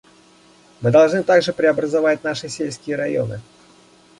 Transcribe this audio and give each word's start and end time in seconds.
Мы 0.81 0.89
должны 0.89 1.21
также 1.21 1.53
преобразовать 1.53 2.23
наши 2.23 2.49
сельские 2.49 2.95
районы. 2.95 3.39